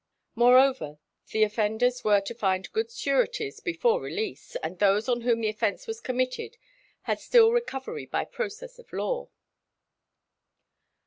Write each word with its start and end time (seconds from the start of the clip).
Moreover, 0.33 0.97
the 1.29 1.43
offenders 1.43 2.03
were 2.03 2.21
to 2.21 2.33
find 2.33 2.71
good 2.71 2.89
sureties 2.89 3.59
before 3.59 4.01
release, 4.01 4.55
and 4.63 4.79
those 4.79 5.07
on 5.07 5.21
whom 5.21 5.41
the 5.41 5.49
offence 5.49 5.85
was 5.85 6.01
committed 6.01 6.57
had 7.03 7.19
still 7.19 7.51
recovery 7.51 8.07
by 8.07 8.25
process 8.25 8.79
of 8.79 8.91
law. 8.91 9.29